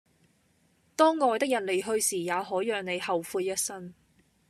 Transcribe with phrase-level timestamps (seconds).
[0.95, 3.93] 當愛的人離去時也可讓你後悔一生